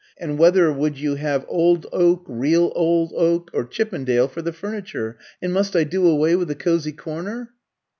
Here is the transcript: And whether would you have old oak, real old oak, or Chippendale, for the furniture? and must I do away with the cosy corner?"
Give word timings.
And 0.17 0.39
whether 0.39 0.73
would 0.73 0.97
you 0.97 1.13
have 1.13 1.45
old 1.47 1.85
oak, 1.93 2.25
real 2.27 2.71
old 2.73 3.13
oak, 3.15 3.51
or 3.53 3.63
Chippendale, 3.63 4.27
for 4.27 4.41
the 4.41 4.51
furniture? 4.51 5.15
and 5.43 5.53
must 5.53 5.75
I 5.75 5.83
do 5.83 6.07
away 6.07 6.35
with 6.35 6.47
the 6.47 6.55
cosy 6.55 6.91
corner?" 6.91 7.51